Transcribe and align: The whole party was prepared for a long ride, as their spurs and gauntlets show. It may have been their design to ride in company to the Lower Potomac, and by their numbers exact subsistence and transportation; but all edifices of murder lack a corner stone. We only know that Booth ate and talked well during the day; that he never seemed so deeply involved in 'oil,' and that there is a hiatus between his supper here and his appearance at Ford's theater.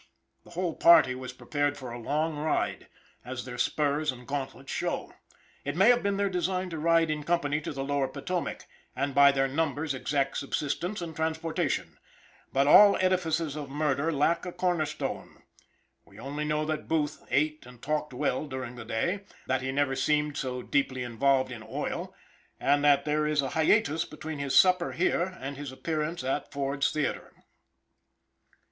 The 0.43 0.49
whole 0.49 0.73
party 0.73 1.13
was 1.13 1.31
prepared 1.31 1.77
for 1.77 1.91
a 1.91 1.99
long 1.99 2.35
ride, 2.35 2.87
as 3.23 3.45
their 3.45 3.59
spurs 3.59 4.11
and 4.11 4.25
gauntlets 4.27 4.71
show. 4.71 5.13
It 5.63 5.75
may 5.75 5.89
have 5.89 6.01
been 6.01 6.17
their 6.17 6.27
design 6.27 6.71
to 6.71 6.79
ride 6.79 7.11
in 7.11 7.23
company 7.23 7.61
to 7.61 7.71
the 7.71 7.83
Lower 7.83 8.07
Potomac, 8.07 8.65
and 8.95 9.13
by 9.13 9.31
their 9.31 9.47
numbers 9.47 9.93
exact 9.93 10.37
subsistence 10.37 11.03
and 11.03 11.15
transportation; 11.15 11.99
but 12.51 12.65
all 12.65 12.97
edifices 12.99 13.55
of 13.55 13.69
murder 13.69 14.11
lack 14.11 14.43
a 14.43 14.51
corner 14.51 14.87
stone. 14.87 15.43
We 16.03 16.17
only 16.17 16.45
know 16.45 16.65
that 16.65 16.87
Booth 16.87 17.23
ate 17.29 17.67
and 17.67 17.79
talked 17.79 18.11
well 18.11 18.47
during 18.47 18.77
the 18.77 18.85
day; 18.85 19.25
that 19.45 19.61
he 19.61 19.71
never 19.71 19.95
seemed 19.95 20.35
so 20.35 20.63
deeply 20.63 21.03
involved 21.03 21.51
in 21.51 21.61
'oil,' 21.61 22.11
and 22.59 22.83
that 22.83 23.05
there 23.05 23.27
is 23.27 23.43
a 23.43 23.49
hiatus 23.49 24.03
between 24.05 24.39
his 24.39 24.55
supper 24.55 24.93
here 24.93 25.37
and 25.39 25.57
his 25.57 25.71
appearance 25.71 26.23
at 26.23 26.51
Ford's 26.51 26.89
theater. 26.91 27.35